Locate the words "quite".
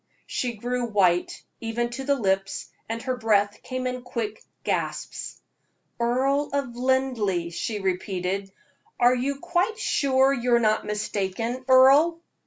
9.39-9.77